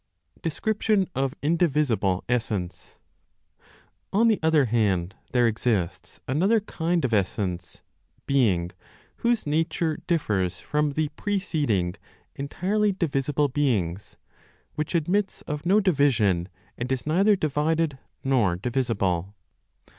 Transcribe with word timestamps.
DESCRIPTION 0.41 1.11
OF 1.13 1.35
INDIVISIBLE 1.43 2.23
ESSENCE. 2.27 2.97
On 4.11 4.29
the 4.29 4.39
other 4.41 4.65
hand, 4.65 5.13
there 5.31 5.47
exists 5.47 6.19
another 6.27 6.59
kind 6.59 7.05
of 7.05 7.13
essence 7.13 7.83
("being"), 8.25 8.71
whose 9.17 9.45
nature 9.45 9.99
differs 10.07 10.59
from 10.59 10.93
the 10.93 11.09
preceding 11.09 11.93
(entirely 12.35 12.91
divisible 12.91 13.47
beings), 13.47 14.17
which 14.73 14.95
admits 14.95 15.43
of 15.43 15.67
no 15.67 15.79
division, 15.79 16.49
and 16.79 16.91
is 16.91 17.05
neither 17.05 17.35
divided 17.35 17.99
nor 18.23 18.55
divisible. 18.55 19.35